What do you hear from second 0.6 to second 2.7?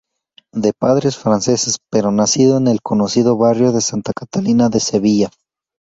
padres franceses, pero nacido en